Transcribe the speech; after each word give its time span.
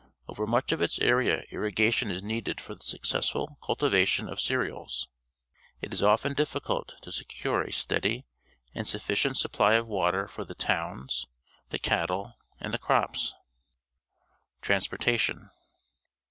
Over 0.27 0.47
much 0.47 0.71
of 0.71 0.81
its 0.81 0.97
area 0.97 1.43
irriga 1.51 1.93
tion 1.93 2.09
is 2.09 2.23
needed 2.23 2.59
for 2.59 2.73
the 2.73 2.83
successful 2.83 3.59
cultivation 3.63 4.27
of 4.29 4.39
cereals. 4.41 5.07
It 5.79 5.93
is 5.93 6.01
often 6.01 6.33
difficult 6.33 6.93
to 7.03 7.11
secure 7.11 7.61
a 7.61 7.71
steady 7.71 8.25
and 8.73 8.87
sufficient 8.87 9.37
supply 9.37 9.75
of 9.75 9.85
water 9.85 10.27
for 10.27 10.43
the 10.43 10.55
towns, 10.55 11.27
the 11.69 11.77
cattle, 11.77 12.33
and 12.59 12.73
the 12.73 12.79
crops. 12.79 13.35
Transportation. 14.63 15.51